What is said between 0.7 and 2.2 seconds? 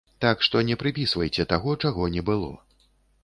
прыпісвайце таго, чаго